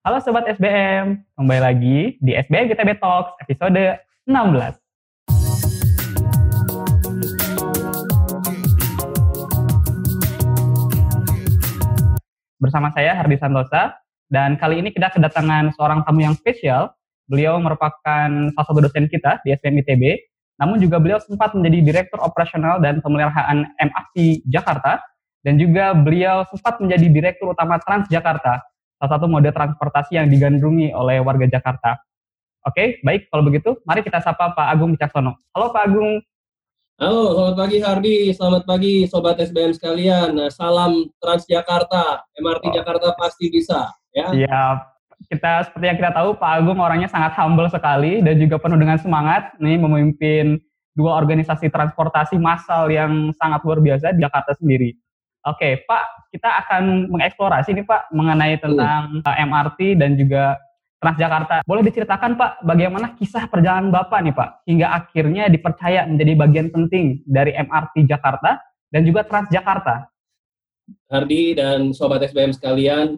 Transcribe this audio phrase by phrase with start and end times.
[0.00, 4.80] Halo Sobat SBM, kembali lagi di SBM KTB Talks episode 16.
[12.56, 14.00] Bersama saya Hardi Santosa,
[14.32, 16.96] dan kali ini kita kedatangan seorang tamu yang spesial.
[17.28, 18.00] Beliau merupakan
[18.56, 20.16] salah satu dosen kita di SBM ITB,
[20.64, 24.96] namun juga beliau sempat menjadi Direktur Operasional dan Pemeliharaan MRT Jakarta,
[25.44, 28.69] dan juga beliau sempat menjadi Direktur Utama Transjakarta
[29.00, 31.96] salah satu mode transportasi yang digandrungi oleh warga Jakarta.
[32.68, 35.40] Oke, baik kalau begitu, mari kita sapa Pak Agung Wicaksono.
[35.56, 36.20] Halo Pak Agung.
[37.00, 40.36] Halo, selamat pagi Hardi, selamat pagi Sobat SBM sekalian.
[40.36, 42.72] Nah, salam Transjakarta, MRT oh.
[42.76, 43.88] Jakarta pasti bisa.
[44.12, 44.84] Ya.
[45.32, 49.00] Kita seperti yang kita tahu Pak Agung orangnya sangat humble sekali dan juga penuh dengan
[49.00, 50.60] semangat nih memimpin
[50.92, 54.92] dua organisasi transportasi massal yang sangat luar biasa di Jakarta sendiri.
[55.40, 59.30] Oke, Pak, kita akan mengeksplorasi nih Pak mengenai tentang uh.
[59.32, 60.60] Eh, MRT dan juga
[61.00, 61.64] Transjakarta.
[61.64, 67.24] Boleh diceritakan Pak bagaimana kisah perjalanan Bapak nih Pak hingga akhirnya dipercaya menjadi bagian penting
[67.24, 68.60] dari MRT Jakarta
[68.92, 70.12] dan juga Transjakarta.
[71.08, 73.16] Hardi dan Sobat SBM sekalian,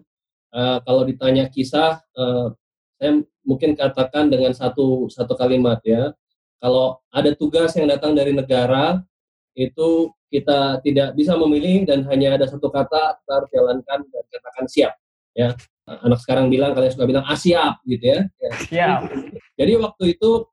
[0.54, 2.54] uh, kalau ditanya kisah, uh,
[3.02, 6.14] saya mungkin katakan dengan satu satu kalimat ya.
[6.62, 9.02] Kalau ada tugas yang datang dari negara,
[9.52, 14.66] itu kita tidak bisa memilih dan hanya ada satu kata kita harus jalankan dan katakan
[14.68, 14.92] siap
[15.36, 15.52] ya.
[15.82, 18.50] Anak sekarang bilang kalian suka bilang ah siap gitu ya, ya.
[18.70, 19.00] siap.
[19.58, 20.46] Jadi waktu itu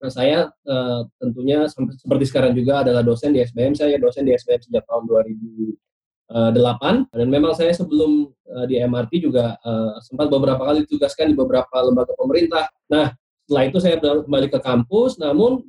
[0.00, 4.64] nah, saya uh, tentunya seperti sekarang juga adalah dosen di SBM saya dosen di SBM
[4.64, 10.64] sejak tahun 2008 eh, dan memang saya sebelum uh, di MRT juga uh, sempat beberapa
[10.64, 12.66] kali ditugaskan di beberapa lembaga pemerintah.
[12.88, 13.12] Nah
[13.46, 15.20] setelah itu saya kembali ke kampus.
[15.20, 15.68] Namun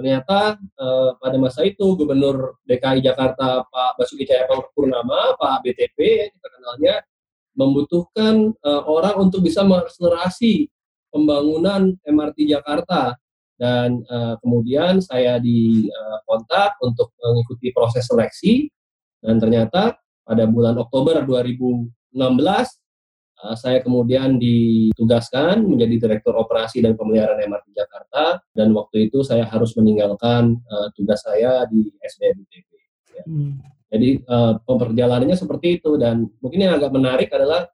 [0.00, 7.04] Ternyata eh, pada masa itu Gubernur DKI Jakarta Pak Basuki Cahayapurnama, Pak BTP kita kenalnya
[7.52, 10.72] membutuhkan eh, orang untuk bisa mengakselerasi
[11.12, 13.12] pembangunan MRT Jakarta.
[13.60, 18.72] Dan eh, kemudian saya dikontak untuk mengikuti proses seleksi.
[19.20, 22.79] Dan ternyata pada bulan Oktober 2016 Eh,
[23.56, 29.72] saya kemudian ditugaskan menjadi Direktur Operasi dan Pemeliharaan MRT Jakarta dan waktu itu saya harus
[29.76, 32.70] meninggalkan uh, tugas saya di SBM ITB.
[33.16, 33.24] Ya.
[33.24, 33.52] Hmm.
[33.90, 37.66] Jadi uh, perjalanannya seperti itu dan mungkin yang agak menarik adalah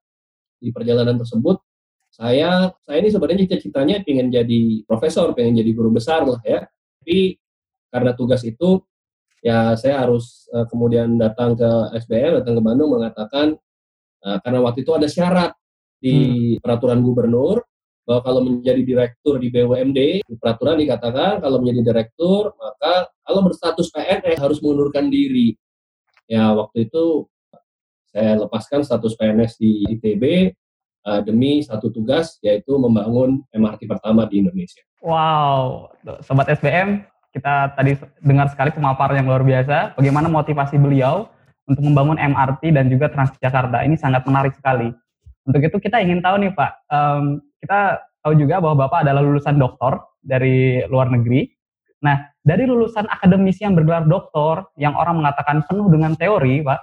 [0.56, 1.60] di perjalanan tersebut
[2.16, 6.64] saya saya ini sebenarnya cita-citanya ingin jadi profesor, pengen jadi guru besar lah ya.
[7.02, 7.36] Tapi
[7.92, 8.80] karena tugas itu
[9.44, 13.60] ya saya harus uh, kemudian datang ke SBM, datang ke Bandung mengatakan
[14.26, 15.54] Uh, karena waktu itu ada syarat
[16.02, 16.16] di
[16.58, 16.58] hmm.
[16.58, 17.62] peraturan gubernur
[18.02, 23.86] bahwa kalau menjadi direktur di BUMD, di peraturan dikatakan kalau menjadi direktur maka kalau berstatus
[23.94, 25.54] PNS harus mengundurkan diri.
[26.26, 27.30] Ya waktu itu
[28.10, 30.54] saya lepaskan status PNS di ITB
[31.06, 34.82] uh, demi satu tugas yaitu membangun MRT pertama di Indonesia.
[35.06, 35.94] Wow,
[36.26, 39.94] sobat SBM, kita tadi dengar sekali pemaparan yang luar biasa.
[39.94, 41.30] Bagaimana motivasi beliau
[41.66, 44.94] untuk membangun MRT dan juga Transjakarta ini sangat menarik sekali.
[45.46, 49.58] Untuk itu kita ingin tahu nih Pak, um, kita tahu juga bahwa Bapak adalah lulusan
[49.58, 51.46] doktor dari luar negeri.
[52.02, 56.80] Nah, dari lulusan akademisi yang bergelar doktor, yang orang mengatakan penuh dengan teori, Pak,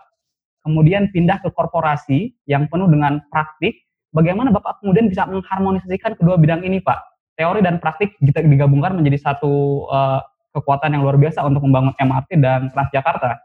[0.64, 3.84] kemudian pindah ke korporasi yang penuh dengan praktik,
[4.16, 7.00] bagaimana Bapak kemudian bisa mengharmonisasikan kedua bidang ini, Pak?
[7.36, 10.22] Teori dan praktik kita digabungkan menjadi satu uh,
[10.54, 13.42] kekuatan yang luar biasa untuk membangun MRT dan Transjakarta.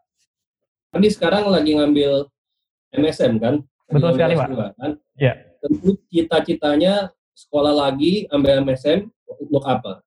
[0.88, 2.24] Tadi sekarang lagi ngambil
[2.96, 3.60] MSM kan?
[3.88, 4.48] Betul sekali Pak.
[4.76, 4.92] Kan?
[5.20, 5.36] Ya.
[5.60, 10.00] Tentu cita-citanya sekolah lagi ambil MSM untuk apa?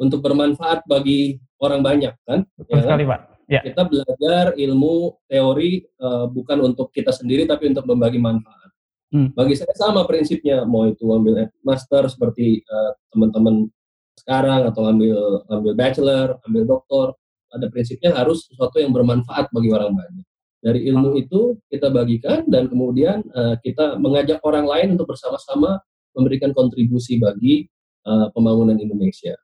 [0.00, 2.44] Untuk bermanfaat bagi orang banyak kan?
[2.56, 3.10] Betul ya, sekali kan?
[3.10, 3.20] Pak.
[3.50, 3.60] Ya.
[3.66, 8.70] Kita belajar ilmu teori uh, bukan untuk kita sendiri tapi untuk membagi manfaat.
[9.10, 9.34] Hmm.
[9.34, 13.66] Bagi saya sama prinsipnya mau itu ambil master seperti uh, teman-teman
[14.14, 17.06] sekarang atau ambil ambil bachelor, ambil doktor,
[17.50, 20.26] pada prinsipnya harus sesuatu yang bermanfaat bagi orang banyak.
[20.60, 25.80] Dari ilmu itu kita bagikan dan kemudian uh, kita mengajak orang lain untuk bersama-sama
[26.14, 27.66] memberikan kontribusi bagi
[28.06, 29.34] uh, pembangunan Indonesia.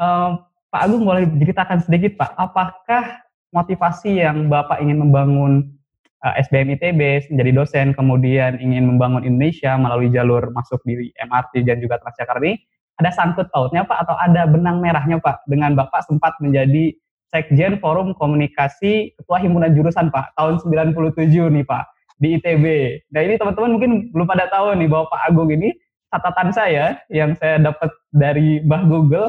[0.00, 5.78] Uh, Pak Agung boleh diceritakan sedikit Pak, apakah motivasi yang Bapak ingin membangun
[6.24, 11.80] uh, SBM ITB menjadi dosen, kemudian ingin membangun Indonesia melalui jalur masuk di MRT dan
[11.80, 12.56] juga Transjakarta ini,
[12.98, 16.92] ada sangkut pautnya Pak atau ada benang merahnya Pak dengan Bapak sempat menjadi
[17.28, 21.84] Sekjen Forum Komunikasi Ketua Himpunan Jurusan Pak tahun 97 nih Pak
[22.18, 22.64] di ITB.
[23.14, 25.70] Nah ini teman-teman mungkin belum pada tahu nih bahwa Pak Agung ini
[26.08, 29.28] catatan saya yang saya dapat dari Mbah Google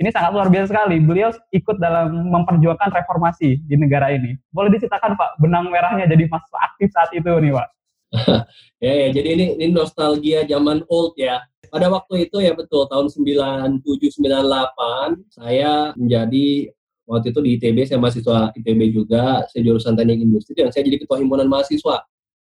[0.00, 0.96] ini sangat luar biasa sekali.
[0.98, 4.34] Beliau ikut dalam memperjuangkan reformasi di negara ini.
[4.50, 7.68] Boleh diceritakan Pak benang merahnya jadi mahasiswa aktif saat itu nih Pak?
[8.84, 11.44] ya, ya, jadi ini ini nostalgia zaman old ya.
[11.72, 13.80] Pada waktu itu ya betul tahun 97
[14.20, 16.68] 98 saya menjadi
[17.06, 21.02] waktu itu di ITB saya mahasiswa ITB juga, saya jurusan Teknik Industri dan saya jadi
[21.02, 21.96] ketua himpunan mahasiswa.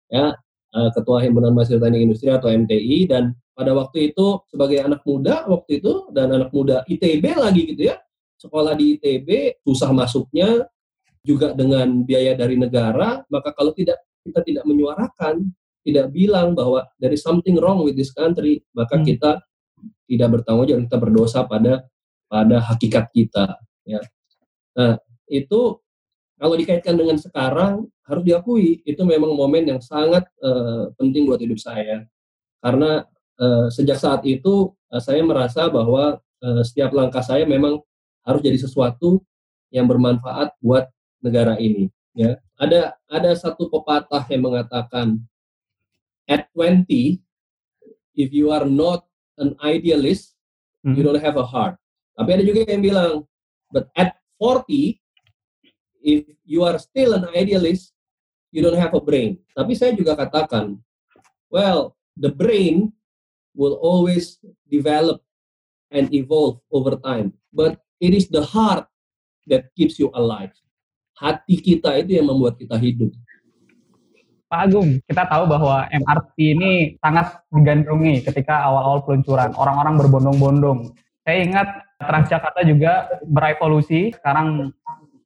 [0.10, 0.34] Ya,
[0.76, 3.24] eh, ketua himpunan mahasiswa Teknik Industri atau MTI dan
[3.56, 8.00] pada waktu itu sebagai anak muda waktu itu dan anak muda ITB lagi gitu ya.
[8.40, 10.64] Sekolah di ITB susah masuknya
[11.20, 15.52] juga dengan biaya dari negara, maka kalau tidak kita tidak menyuarakan
[15.84, 19.06] tidak bilang bahwa dari something wrong with this country, maka hmm.
[19.08, 19.32] kita
[20.10, 21.88] tidak bertanggung jawab, kita berdosa pada
[22.30, 23.58] pada hakikat kita.
[23.88, 24.00] Ya.
[24.80, 24.96] Nah,
[25.28, 25.76] itu
[26.40, 31.60] kalau dikaitkan dengan sekarang harus diakui itu memang momen yang sangat uh, penting buat hidup
[31.60, 32.08] saya.
[32.64, 33.04] Karena
[33.44, 37.84] uh, sejak saat itu uh, saya merasa bahwa uh, setiap langkah saya memang
[38.24, 39.20] harus jadi sesuatu
[39.70, 40.88] yang bermanfaat buat
[41.20, 42.40] negara ini ya.
[42.56, 45.20] Ada ada satu pepatah yang mengatakan
[46.24, 47.20] at 20
[48.16, 49.04] if you are not
[49.40, 50.36] an idealist
[50.88, 50.96] hmm.
[50.96, 51.76] you don't have a heart.
[52.16, 53.12] Tapi ada juga yang bilang
[53.72, 54.96] but at 40
[56.00, 57.92] if you are still an idealist
[58.56, 60.80] you don't have a brain tapi saya juga katakan
[61.52, 62.90] well the brain
[63.52, 64.40] will always
[64.72, 65.20] develop
[65.92, 68.88] and evolve over time but it is the heart
[69.46, 70.56] that keeps you alive
[71.20, 73.12] hati kita itu yang membuat kita hidup
[74.50, 79.54] Pak Agung, kita tahu bahwa MRT ini sangat digandrungi ketika awal-awal peluncuran.
[79.54, 80.90] Orang-orang berbondong-bondong.
[81.22, 84.16] Saya ingat Transjakarta juga berevolusi.
[84.16, 84.72] Sekarang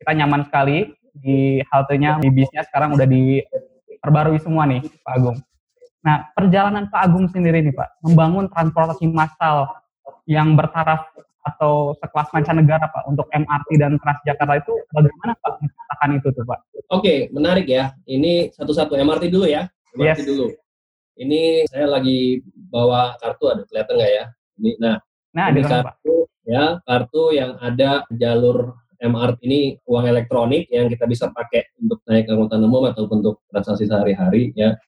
[0.02, 5.38] kita nyaman sekali di haltenya, di bisnya sekarang udah diperbarui semua nih, Pak Agung.
[6.04, 9.70] Nah, perjalanan Pak Agung sendiri nih, Pak, membangun transportasi massal
[10.26, 16.28] yang bertaraf atau sekelas mancanegara Pak untuk MRT dan Transjakarta itu bagaimana Pak menciptakan itu
[16.32, 16.60] tuh Pak?
[16.90, 17.92] Oke, menarik ya.
[18.08, 19.68] Ini satu-satu MRT dulu ya.
[19.94, 20.28] MRT yes.
[20.28, 20.48] dulu.
[21.14, 22.42] Ini saya lagi
[22.72, 24.26] bawa kartu ada kelihatan nggak ya?
[24.58, 24.98] Ini nah,
[25.36, 25.96] nah ini kartu Pak.
[26.48, 32.32] Ya, kartu yang ada jalur MRT ini uang elektronik yang kita bisa pakai untuk naik
[32.32, 34.80] angkutan umum atau untuk transaksi sehari-hari ya.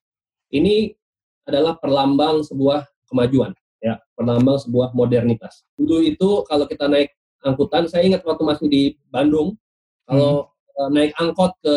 [0.56, 0.96] Ini
[1.44, 3.52] adalah perlambang sebuah kemajuan
[3.84, 5.62] ya penambang sebuah modernitas.
[5.78, 7.14] Dulu itu kalau kita naik
[7.46, 9.54] angkutan, saya ingat waktu masih di Bandung,
[10.10, 10.90] kalau hmm.
[10.90, 11.76] naik angkot ke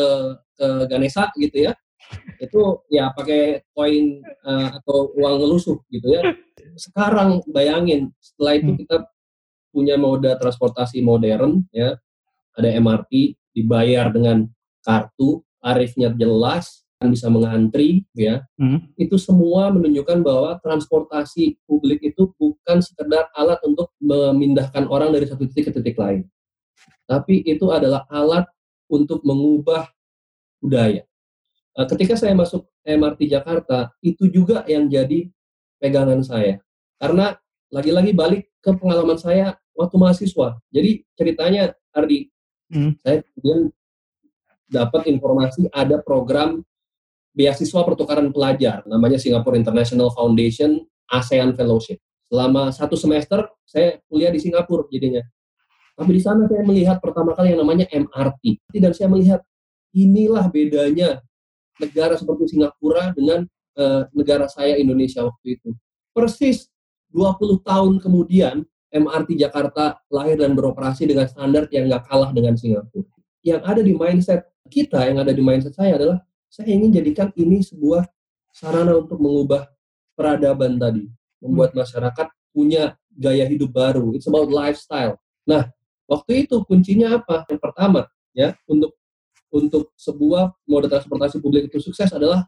[0.59, 1.73] ke Ganesa gitu ya,
[2.41, 6.23] itu ya pakai koin uh, atau uang ngelusuh gitu ya.
[6.89, 8.81] Sekarang bayangin setelah itu hmm.
[8.87, 8.97] kita
[9.79, 11.95] punya moda transportasi modern ya,
[12.59, 14.51] ada MRT dibayar dengan
[14.83, 18.43] kartu, tarifnya jelas, bisa mengantri ya.
[18.59, 18.91] Hmm.
[18.99, 25.47] itu semua menunjukkan bahwa transportasi publik itu bukan sekedar alat untuk memindahkan orang dari satu
[25.47, 26.27] titik ke titik lain.
[27.07, 28.51] Tapi itu adalah alat
[28.91, 29.87] untuk mengubah
[30.59, 31.07] budaya.
[31.79, 35.31] Eh, ketika saya masuk MRT Jakarta itu juga yang jadi
[35.79, 36.59] pegangan saya.
[36.99, 37.39] Karena
[37.71, 42.27] lagi-lagi balik ke pengalaman saya waktu mahasiswa jadi ceritanya Ardi
[42.75, 42.99] hmm.
[42.99, 43.71] saya kemudian
[44.69, 46.61] dapat informasi ada program
[47.39, 52.03] beasiswa pertukaran pelajar, namanya Singapore International Foundation ASEAN Fellowship.
[52.27, 55.23] Selama satu semester saya kuliah di Singapura jadinya.
[55.95, 58.75] Tapi di sana saya melihat pertama kali yang namanya MRT.
[58.75, 59.41] Dan saya melihat
[59.95, 61.23] inilah bedanya
[61.79, 63.49] negara seperti Singapura dengan
[63.79, 65.73] uh, negara saya Indonesia waktu itu.
[66.13, 66.69] Persis
[67.15, 73.09] 20 tahun kemudian MRT Jakarta lahir dan beroperasi dengan standar yang nggak kalah dengan Singapura.
[73.45, 76.19] Yang ada di mindset kita, yang ada di mindset saya adalah
[76.49, 78.09] saya ingin jadikan ini sebuah
[78.53, 79.69] sarana untuk mengubah
[80.17, 81.07] peradaban tadi,
[81.45, 81.79] membuat hmm.
[81.85, 84.17] masyarakat punya gaya hidup baru.
[84.17, 85.21] It's about lifestyle.
[85.45, 85.69] Nah,
[86.09, 87.45] waktu itu kuncinya apa?
[87.47, 88.01] Yang pertama,
[88.33, 88.97] ya, untuk
[89.49, 92.45] untuk sebuah moda transportasi publik itu sukses adalah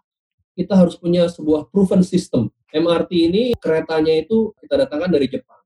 [0.53, 2.53] kita harus punya sebuah proven system.
[2.71, 5.60] MRT ini keretanya itu kita datangkan dari Jepang.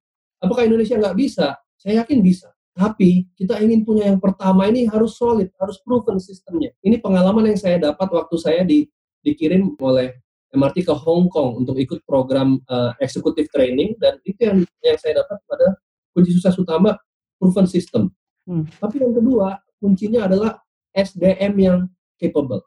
[0.45, 1.57] Apakah Indonesia nggak bisa?
[1.81, 2.55] Saya yakin bisa.
[2.75, 6.75] Tapi kita ingin punya yang pertama ini harus solid, harus proven sistemnya.
[6.83, 8.91] Ini pengalaman yang saya dapat waktu saya di,
[9.23, 10.11] dikirim oleh
[10.55, 15.23] MRT ke Hong Kong untuk ikut program uh, executive training dan itu yang yang saya
[15.23, 15.67] dapat pada
[16.15, 16.99] kunci sukses utama
[17.39, 18.11] proven system.
[18.47, 18.67] Hmm.
[18.79, 20.59] Tapi yang kedua kuncinya adalah
[20.95, 21.79] SDM yang
[22.19, 22.63] capable.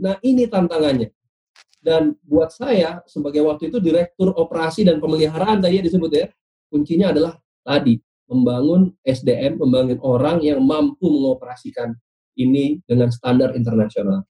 [0.00, 1.12] Nah ini tantangannya.
[1.82, 6.30] Dan buat saya sebagai waktu itu direktur operasi dan pemeliharaan tadi ya disebut ya,
[6.72, 8.00] kuncinya adalah tadi
[8.32, 11.92] membangun SDM, membangun orang yang mampu mengoperasikan
[12.40, 14.24] ini dengan standar internasional.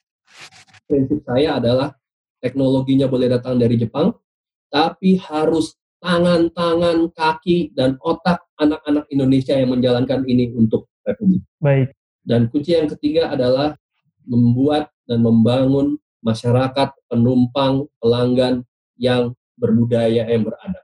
[0.91, 1.95] Prinsip saya adalah
[2.43, 4.11] teknologinya boleh datang dari Jepang,
[4.67, 11.47] tapi harus tangan-tangan, kaki, dan otak anak-anak Indonesia yang menjalankan ini untuk Republik.
[11.63, 11.95] Baik.
[12.27, 13.79] Dan kunci yang ketiga adalah
[14.27, 18.67] membuat dan membangun masyarakat, penumpang, pelanggan
[18.99, 20.82] yang berbudaya yang beradab.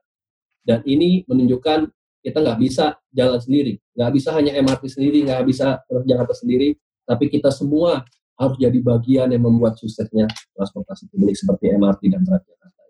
[0.68, 1.88] Dan ini menunjukkan
[2.20, 6.76] kita nggak bisa jalan sendiri, nggak bisa hanya MRT sendiri, nggak bisa Jakarta sendiri,
[7.08, 8.04] tapi kita semua
[8.36, 12.82] harus jadi bagian yang membuat suksesnya transportasi publik seperti MRT dan Transjakarta.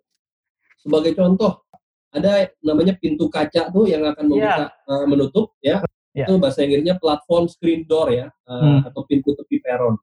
[0.82, 1.62] Sebagai contoh,
[2.12, 4.90] ada namanya pintu kaca tuh yang akan membuka yeah.
[4.90, 5.80] uh, menutup ya.
[6.16, 6.26] Yeah.
[6.26, 8.78] Itu bahasa Inggrisnya platform screen door ya uh, hmm.
[8.90, 9.94] atau pintu tepi peron.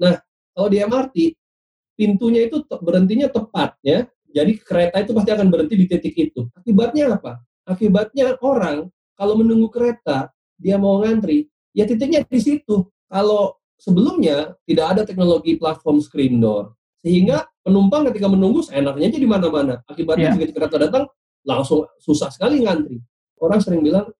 [0.00, 0.18] Nah,
[0.50, 1.16] kalau di MRT
[1.94, 4.08] pintunya itu te berhentinya tepat ya.
[4.34, 6.50] Jadi kereta itu pasti akan berhenti di titik itu.
[6.58, 7.38] Akibatnya apa?
[7.64, 12.90] Akibatnya orang kalau menunggu kereta dia mau ngantri, ya titiknya di situ.
[13.06, 19.28] Kalau sebelumnya tidak ada teknologi platform screen door, sehingga penumpang ketika menunggu seenaknya aja di
[19.30, 19.74] mana-mana.
[19.86, 20.34] Akibatnya yeah.
[20.34, 21.04] begitu kereta datang
[21.46, 22.98] langsung susah sekali ngantri.
[23.38, 24.10] Orang sering bilang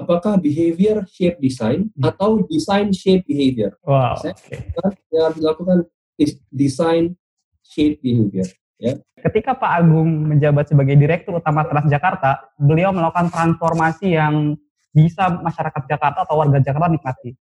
[0.00, 2.08] apakah behavior shape design hmm.
[2.08, 3.76] atau design shape behavior.
[3.84, 4.16] Wow.
[4.16, 4.72] Saya okay.
[5.12, 5.78] yang harus dilakukan
[6.16, 7.14] is design
[7.60, 8.48] shape behavior.
[8.80, 8.96] Ya.
[9.20, 14.56] Ketika Pak Agung menjabat sebagai Direktur Utama Transjakarta, beliau melakukan transformasi yang
[14.96, 17.36] bisa masyarakat Jakarta atau warga Jakarta nikmati.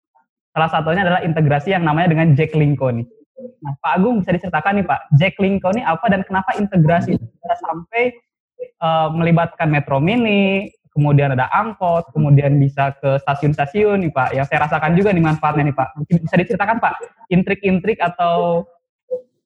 [0.51, 3.07] Salah satunya adalah integrasi yang namanya dengan Jack Linko nih.
[3.63, 7.55] Nah, Pak Agung bisa diceritakan nih Pak, Jack Linko ini apa dan kenapa integrasi bisa
[7.63, 8.11] sampai
[8.83, 14.29] uh, melibatkan Metro Mini, kemudian ada angkot, kemudian bisa ke stasiun-stasiun nih Pak.
[14.35, 15.89] Yang saya rasakan juga nih manfaatnya nih Pak.
[16.11, 16.95] Bisa diceritakan Pak,
[17.31, 18.67] intrik-intrik atau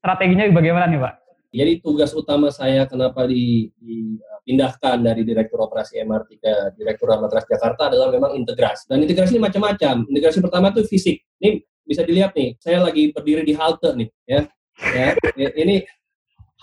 [0.00, 1.21] strateginya bagaimana nih Pak?
[1.52, 8.08] Jadi tugas utama saya kenapa dipindahkan dari Direktur Operasi MRT ke Direktur Lalu Jakarta adalah
[8.08, 8.88] memang integrasi.
[8.88, 10.08] Dan integrasi ini macam-macam.
[10.08, 11.20] Integrasi pertama itu fisik.
[11.44, 14.40] Ini bisa dilihat nih, saya lagi berdiri di halte nih, ya.
[14.80, 15.84] Ya, ini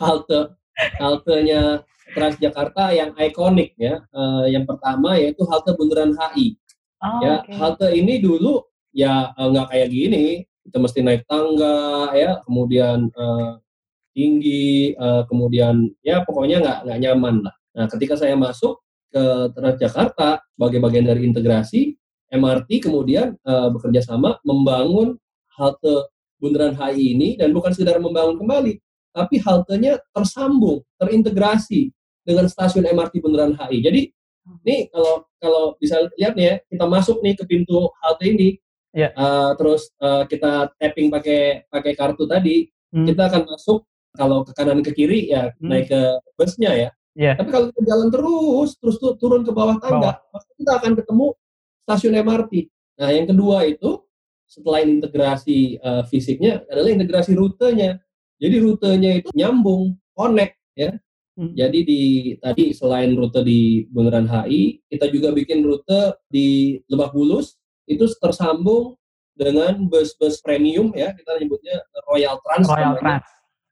[0.01, 0.57] halte
[0.97, 4.01] haltenya Transjakarta yang ikonik ya.
[4.09, 6.57] Uh, yang pertama yaitu halte Bundaran HI.
[6.99, 7.53] Oh, ya, okay.
[7.53, 10.25] halte ini dulu ya uh, nggak kayak gini.
[10.65, 13.61] Kita mesti naik tangga ya, kemudian uh,
[14.13, 17.55] tinggi, uh, kemudian ya pokoknya nggak nggak nyaman lah.
[17.77, 19.23] Nah, ketika saya masuk ke
[19.57, 21.97] Transjakarta sebagai bagian dari integrasi,
[22.29, 25.17] MRT kemudian uh, bekerja sama membangun
[25.57, 28.79] halte Bundaran HI ini dan bukan sekedar membangun kembali,
[29.11, 31.91] tapi haltenya tersambung, terintegrasi
[32.23, 33.77] dengan stasiun MRT Bundaran HI.
[33.83, 34.01] Jadi
[34.63, 38.55] ini kalau kalau bisa lihat nih ya, kita masuk nih ke pintu halte ini,
[38.95, 39.11] yeah.
[39.11, 39.19] Ya.
[39.19, 43.05] uh, terus uh, kita tapping pakai pakai kartu tadi, hmm.
[43.09, 43.83] kita akan masuk
[44.15, 45.69] kalau ke kanan ke kiri ya hmm.
[45.69, 46.01] naik ke
[46.39, 46.89] busnya ya.
[47.17, 47.35] Yeah.
[47.35, 50.41] Tapi kalau kita jalan terus terus turun ke bawah tangga, bawah.
[50.55, 51.27] kita akan ketemu
[51.83, 52.53] stasiun MRT.
[53.01, 54.05] Nah, yang kedua itu
[54.49, 57.99] setelah integrasi uh, fisiknya adalah integrasi rutenya.
[58.39, 60.95] Jadi rutenya itu nyambung, connect ya.
[61.35, 61.51] Hmm.
[61.55, 62.01] Jadi di
[62.39, 68.99] tadi selain rute di Bundaran HI, kita juga bikin rute di Lebak Bulus itu tersambung
[69.39, 71.79] dengan bus-bus premium ya, kita nyebutnya
[72.11, 72.67] Royal Trans.
[72.67, 73.23] Royal Trans.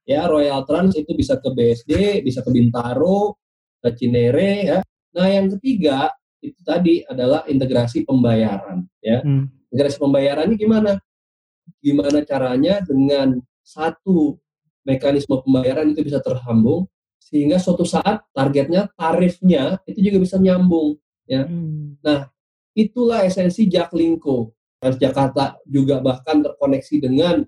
[0.08, 3.36] Ya, Royal Trans itu bisa ke BSD, bisa ke Bintaro,
[3.84, 4.80] ke Cinere ya.
[5.12, 6.08] Nah, yang ketiga
[6.40, 9.20] itu tadi adalah integrasi pembayaran ya.
[9.20, 9.52] Hmm.
[9.68, 10.92] Integrasi pembayaran ini gimana?
[11.84, 14.40] Gimana caranya dengan satu
[14.88, 16.88] mekanisme pembayaran itu bisa terhambung
[17.20, 20.96] sehingga suatu saat targetnya tarifnya itu juga bisa nyambung
[21.28, 21.44] ya.
[21.44, 22.00] Hmm.
[22.00, 22.32] Nah,
[22.72, 24.56] itulah esensi Jaklingko.
[24.78, 27.42] Transjakarta juga bahkan terkoneksi dengan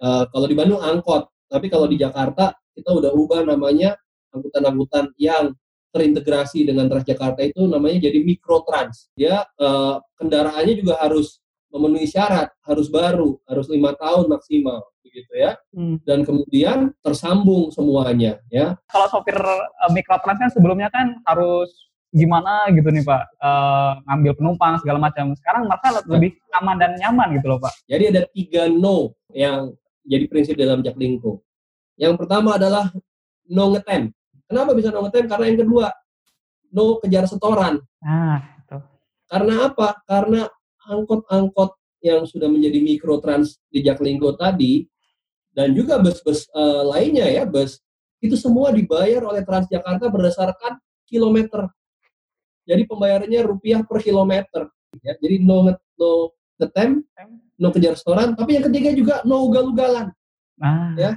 [0.00, 3.98] uh, kalau di Bandung angkot, tapi kalau di Jakarta kita udah ubah namanya
[4.30, 5.52] angkutan-angkutan yang
[5.90, 9.10] terintegrasi dengan Transjakarta itu namanya jadi mikrotrans.
[9.18, 15.58] Ya uh, kendaraannya juga harus memenuhi syarat, harus baru, harus lima tahun maksimal begitu ya.
[15.74, 15.98] Hmm.
[16.06, 18.78] Dan kemudian tersambung semuanya ya.
[18.86, 24.74] Kalau sopir uh, mikrotrans kan sebelumnya kan harus gimana gitu nih Pak, uh, ngambil penumpang
[24.82, 25.34] segala macam.
[25.38, 27.74] Sekarang merasa lebih aman dan nyaman gitu loh Pak.
[27.86, 31.40] Jadi ada tiga no yang jadi prinsip dalam Jaklingko.
[32.00, 32.88] Yang pertama adalah
[33.50, 34.12] no ngetem.
[34.48, 35.28] Kenapa bisa no ngetem?
[35.28, 35.86] Karena yang kedua
[36.72, 37.82] no kejar setoran.
[38.00, 38.78] Nah, itu.
[39.28, 39.88] Karena apa?
[40.06, 40.48] Karena
[40.86, 44.88] angkot-angkot yang sudah menjadi mikrotrans di Jaklingko tadi
[45.52, 47.76] dan juga bus-bus uh, lainnya ya bus
[48.20, 51.68] itu semua dibayar oleh Transjakarta berdasarkan kilometer.
[52.68, 54.68] Jadi pembayarannya rupiah per kilometer.
[55.00, 57.00] Ya, jadi no no ngetem,
[57.56, 60.12] no kejar restoran, tapi yang ketiga juga no ugal-ugalan.
[60.60, 60.92] Ah.
[60.94, 61.12] Ya.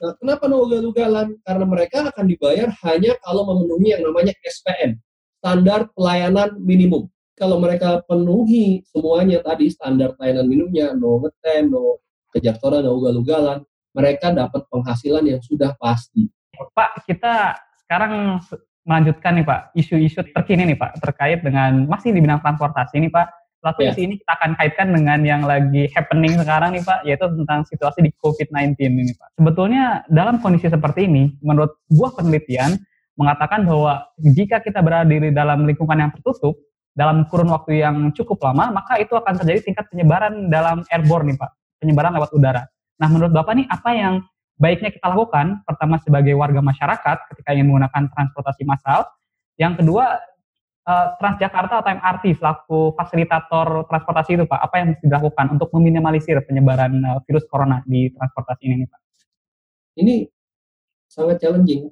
[0.00, 1.36] Nah, kenapa no ugal-ugalan?
[1.40, 5.00] Karena mereka akan dibayar hanya kalau memenuhi yang namanya SPM,
[5.40, 7.08] standar pelayanan minimum.
[7.40, 12.04] Kalau mereka penuhi semuanya tadi standar pelayanan minimumnya, no ngetem, no
[12.36, 13.58] kejaktoran dan ugal-ugalan,
[13.96, 16.28] mereka dapat penghasilan yang sudah pasti.
[16.76, 18.38] Pak, kita sekarang
[18.84, 23.39] melanjutkan nih Pak, isu-isu terkini nih Pak, terkait dengan masih di bidang transportasi ini Pak,
[23.60, 23.92] Satu yeah.
[23.92, 28.10] ini kita akan kaitkan dengan yang lagi happening sekarang nih Pak, yaitu tentang situasi di
[28.16, 29.36] COVID-19 ini Pak.
[29.36, 32.80] Sebetulnya dalam kondisi seperti ini, menurut sebuah penelitian
[33.20, 36.56] mengatakan bahwa jika kita berada di dalam lingkungan yang tertutup,
[36.96, 41.36] dalam kurun waktu yang cukup lama, maka itu akan terjadi tingkat penyebaran dalam airborne nih
[41.36, 41.50] Pak,
[41.84, 42.64] penyebaran lewat udara.
[42.96, 44.14] Nah menurut Bapak nih apa yang
[44.56, 45.60] baiknya kita lakukan?
[45.68, 49.04] Pertama sebagai warga masyarakat ketika ingin menggunakan transportasi massal,
[49.60, 50.16] yang kedua
[50.90, 56.42] uh, Transjakarta atau MRT selaku fasilitator transportasi itu Pak, apa yang mesti dilakukan untuk meminimalisir
[56.42, 59.00] penyebaran uh, virus corona di transportasi ini Pak?
[60.02, 60.14] Ini
[61.06, 61.90] sangat challenging.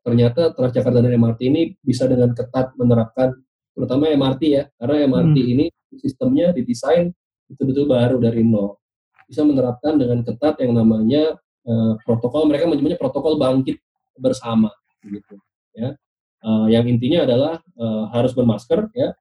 [0.00, 3.36] Ternyata Transjakarta dan MRT ini bisa dengan ketat menerapkan,
[3.76, 5.52] terutama MRT ya, karena MRT hmm.
[5.54, 5.64] ini
[6.00, 7.12] sistemnya didesain
[7.46, 8.80] betul-betul baru dari nol.
[9.28, 13.78] Bisa menerapkan dengan ketat yang namanya uh, protokol, mereka menyebutnya protokol bangkit
[14.18, 14.72] bersama,
[15.04, 15.38] gitu
[15.76, 15.94] ya
[16.44, 19.12] uh, yang intinya adalah uh, harus bermasker ya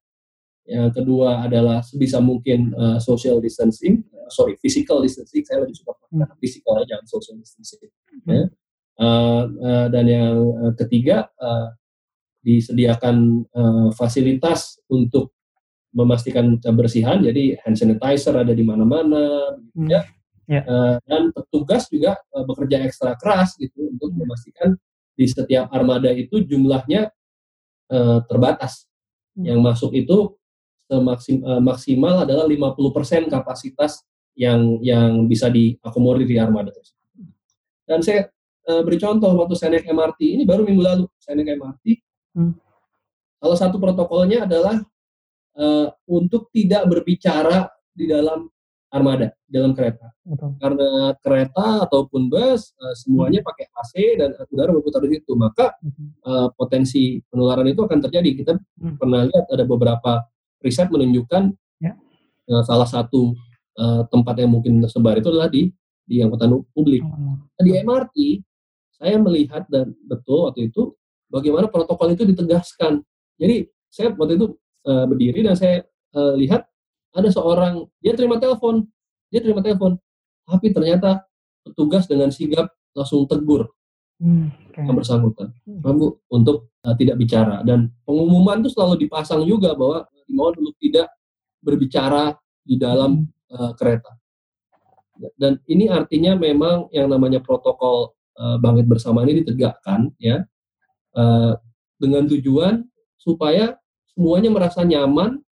[0.70, 5.98] yang kedua adalah sebisa mungkin uh, social distancing uh, sorry physical distancing saya lebih suka
[6.06, 6.42] menggunakan hmm.
[6.46, 8.30] physical jangan social distancing hmm.
[8.30, 8.44] ya
[9.02, 11.74] uh, uh, dan yang uh, ketiga uh,
[12.46, 15.34] disediakan uh, fasilitas untuk
[15.90, 19.90] memastikan kebersihan jadi hand sanitizer ada di mana-mana hmm.
[19.90, 20.06] ya
[20.46, 20.64] yeah.
[20.70, 24.78] uh, dan petugas juga uh, bekerja ekstra keras gitu untuk memastikan
[25.20, 27.12] di setiap armada itu jumlahnya
[27.92, 28.88] uh, terbatas.
[29.36, 29.52] Hmm.
[29.52, 30.18] Yang masuk itu
[30.88, 34.08] semaksim, uh, maksimal adalah 50% kapasitas
[34.40, 37.04] yang yang bisa diakomodir di armada tersebut.
[37.84, 38.32] Dan saya
[38.72, 41.86] uh, beri contoh waktu saya naik MRT ini baru minggu lalu saya naik MRT.
[42.40, 42.56] Hmm.
[43.44, 44.80] Salah satu protokolnya adalah
[46.08, 48.48] untuk tidak berbicara di dalam
[48.90, 50.10] armada dalam kereta.
[50.26, 50.58] Betul.
[50.58, 55.78] Karena kereta ataupun bus uh, semuanya pakai AC dan udara berputar di situ, maka
[56.26, 58.30] uh, potensi penularan itu akan terjadi.
[58.44, 58.98] Kita hmm.
[58.98, 60.26] pernah lihat ada beberapa
[60.62, 61.94] riset menunjukkan ya.
[62.50, 63.38] uh, salah satu
[63.78, 65.70] uh, tempat yang mungkin tersebar itu adalah di
[66.10, 67.06] di angkutan publik.
[67.06, 68.18] Nah, di MRT
[68.98, 70.98] saya melihat dan betul waktu itu
[71.30, 73.06] bagaimana protokol itu ditegaskan.
[73.38, 74.58] Jadi saya waktu itu
[74.90, 75.86] uh, berdiri dan saya
[76.18, 76.69] uh, lihat
[77.14, 78.86] ada seorang dia terima telepon.
[79.30, 79.98] Dia terima telepon.
[80.46, 81.26] Tapi ternyata
[81.62, 83.70] petugas dengan sigap langsung tegur.
[84.20, 84.84] Hmm, okay.
[84.84, 85.56] yang bersangkutan.
[85.64, 85.96] Hmm.
[86.28, 87.64] untuk uh, tidak bicara.
[87.64, 91.08] Dan pengumuman itu selalu dipasang juga bahwa dimohon untuk tidak
[91.64, 93.24] berbicara di dalam
[93.56, 94.20] uh, kereta.
[95.36, 100.44] Dan ini artinya memang yang namanya protokol uh, bangkit bersama ini ditegakkan ya.
[101.16, 101.56] Uh,
[102.00, 102.88] dengan tujuan
[103.20, 103.76] supaya
[104.16, 105.44] semuanya merasa nyaman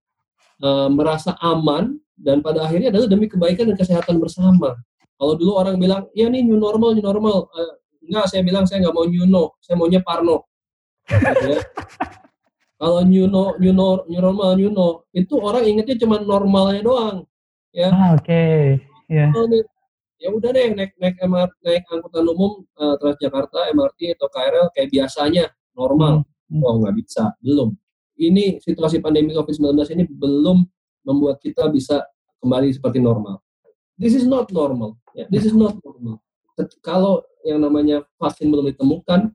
[0.63, 4.73] uh, merasa aman dan pada akhirnya adalah demi kebaikan dan kesehatan bersama.
[5.17, 7.49] Kalau dulu orang bilang, ya nih new normal, new normal.
[7.53, 7.73] Uh,
[8.05, 10.45] enggak, saya bilang saya nggak mau new no, saya maunya parno.
[11.09, 11.61] Gitu ya.
[12.81, 17.17] Kalau new no, new no, new normal, new no, itu orang ingetnya cuma normalnya doang.
[17.73, 17.89] Ya.
[17.89, 18.29] Ah, Oke.
[18.29, 18.61] Okay.
[19.09, 19.33] Yeah.
[20.17, 24.89] Ya udah deh naik naik MRT, naik angkutan umum uh, Transjakarta, MRT atau KRL kayak
[24.89, 25.45] biasanya
[25.77, 26.25] normal.
[26.49, 26.61] Hmm.
[26.65, 27.77] Oh nggak bisa, belum
[28.17, 30.65] ini situasi pandemi COVID-19 ini belum
[31.05, 32.03] membuat kita bisa
[32.41, 33.41] kembali seperti normal.
[33.97, 34.97] This is not normal.
[35.17, 36.21] Ya, this is not normal.
[36.85, 39.33] Kalau yang namanya vaksin belum ditemukan,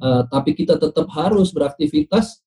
[0.00, 2.44] uh, tapi kita tetap harus beraktivitas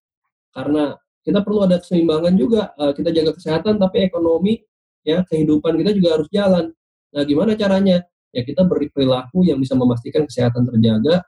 [0.53, 2.73] karena kita perlu ada keseimbangan juga.
[2.77, 4.61] Uh, kita jaga kesehatan, tapi ekonomi,
[5.01, 6.65] ya kehidupan kita juga harus jalan.
[7.13, 8.05] Nah, gimana caranya?
[8.35, 11.25] Ya kita beri perilaku yang bisa memastikan kesehatan terjaga,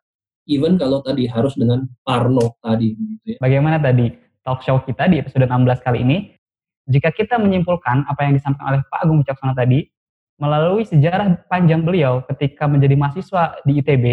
[0.49, 2.97] even kalau tadi harus dengan Parno tadi.
[2.97, 3.37] Gitu ya.
[3.37, 4.09] Bagaimana tadi
[4.41, 6.17] talk show kita di episode 16 kali ini?
[6.89, 9.85] Jika kita menyimpulkan apa yang disampaikan oleh Pak Agung Wicaksana tadi,
[10.41, 14.05] melalui sejarah panjang beliau ketika menjadi mahasiswa di ITB,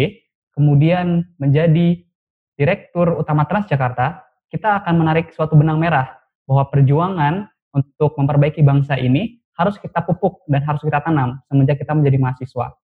[0.53, 2.05] kemudian menjadi
[2.53, 9.41] Direktur Utama Transjakarta, kita akan menarik suatu benang merah bahwa perjuangan untuk memperbaiki bangsa ini
[9.57, 12.77] harus kita pupuk dan harus kita tanam semenjak kita menjadi mahasiswa.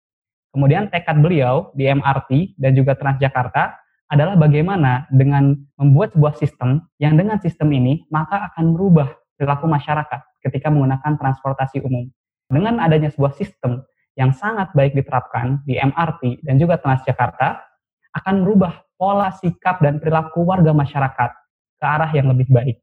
[0.52, 3.80] Kemudian tekad beliau di MRT dan juga Transjakarta
[4.12, 9.08] adalah bagaimana dengan membuat sebuah sistem yang dengan sistem ini maka akan merubah
[9.40, 12.12] perilaku masyarakat ketika menggunakan transportasi umum.
[12.52, 13.80] Dengan adanya sebuah sistem
[14.20, 17.64] yang sangat baik diterapkan di MRT dan juga Transjakarta
[18.12, 21.32] akan merubah pola sikap dan perilaku warga masyarakat
[21.80, 22.78] ke arah yang lebih baik.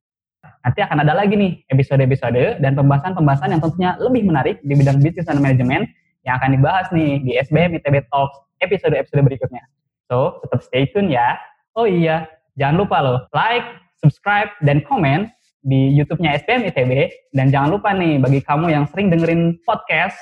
[0.65, 5.29] Nanti akan ada lagi nih episode-episode dan pembahasan-pembahasan yang tentunya lebih menarik di bidang bisnis
[5.29, 5.85] dan manajemen
[6.29, 9.65] yang akan dibahas nih di SBM ITB Talks episode-episode berikutnya.
[10.13, 11.41] So, tetap stay tune ya.
[11.73, 12.29] Oh iya,
[12.61, 13.65] jangan lupa loh, like,
[13.97, 15.33] subscribe, dan komen
[15.65, 16.93] di YouTube-nya SBM ITB.
[17.33, 20.17] Dan jangan lupa nih, bagi kamu yang sering dengerin podcast,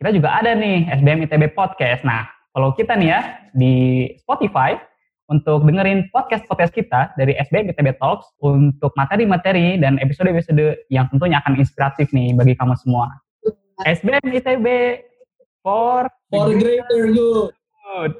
[0.00, 2.08] kita juga ada nih SBM ITB Podcast.
[2.08, 2.24] Nah,
[2.56, 3.20] kalau kita nih ya,
[3.52, 3.74] di
[4.16, 4.80] Spotify,
[5.30, 11.54] untuk dengerin podcast-podcast kita dari SBM ITB Talks untuk materi-materi dan episode-episode yang tentunya akan
[11.54, 13.06] inspiratif nih bagi kamu semua.
[13.86, 14.66] SBM ITB
[15.62, 17.52] for, For greater good.
[17.96, 18.14] good.